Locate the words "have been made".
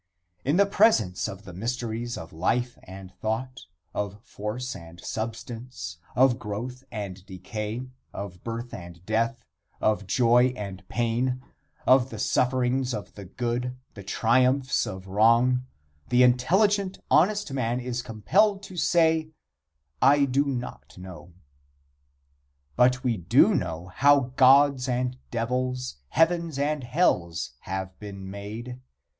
27.59-28.79